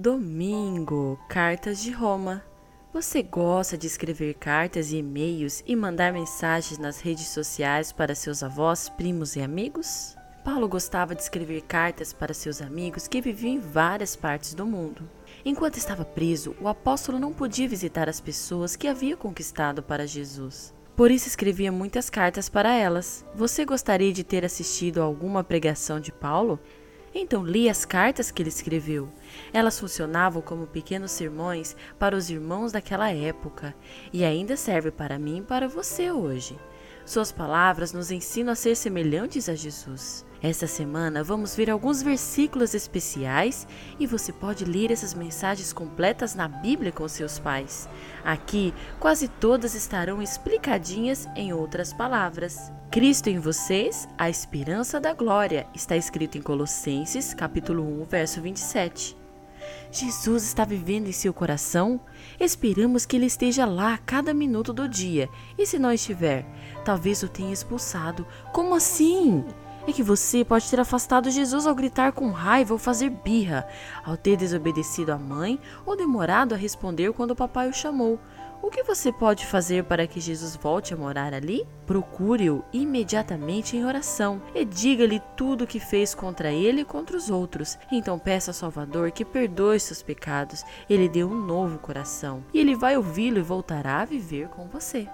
[0.00, 2.44] Domingo, Cartas de Roma.
[2.92, 8.44] Você gosta de escrever cartas e e-mails e mandar mensagens nas redes sociais para seus
[8.44, 10.16] avós, primos e amigos?
[10.44, 15.10] Paulo gostava de escrever cartas para seus amigos que viviam em várias partes do mundo.
[15.44, 20.72] Enquanto estava preso, o apóstolo não podia visitar as pessoas que havia conquistado para Jesus.
[20.94, 23.26] Por isso escrevia muitas cartas para elas.
[23.34, 26.60] Você gostaria de ter assistido a alguma pregação de Paulo?
[27.20, 29.08] Então li as cartas que ele escreveu.
[29.52, 33.74] Elas funcionavam como pequenos sermões para os irmãos daquela época
[34.12, 36.56] e ainda serve para mim e para você hoje.
[37.08, 40.26] Suas palavras nos ensinam a ser semelhantes a Jesus.
[40.42, 43.66] Esta semana vamos ver alguns versículos especiais
[43.98, 47.88] e você pode ler essas mensagens completas na Bíblia com seus pais.
[48.22, 52.70] Aqui, quase todas estarão explicadinhas em outras palavras.
[52.90, 59.27] Cristo em vocês, a esperança da glória, está escrito em Colossenses, capítulo 1, verso 27.
[59.90, 62.00] Jesus está vivendo em seu coração?
[62.38, 65.28] Esperamos que ele esteja lá a cada minuto do dia.
[65.56, 66.46] E se não estiver,
[66.84, 68.26] talvez o tenha expulsado.
[68.52, 69.44] Como assim?
[69.86, 73.66] É que você pode ter afastado Jesus ao gritar com raiva ou fazer birra,
[74.04, 78.18] ao ter desobedecido a mãe ou demorado a responder quando o papai o chamou.
[78.60, 81.66] O que você pode fazer para que Jesus volte a morar ali?
[81.86, 87.30] Procure-o imediatamente em oração e diga-lhe tudo o que fez contra ele e contra os
[87.30, 87.78] outros.
[87.90, 92.74] Então peça ao Salvador que perdoe seus pecados, ele dê um novo coração e ele
[92.74, 95.08] vai ouvi-lo e voltará a viver com você.